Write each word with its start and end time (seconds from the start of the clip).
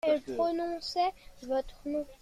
Elle 0.03 0.23
prononçait 0.23 1.13
votre 1.43 1.75
nom! 1.85 2.07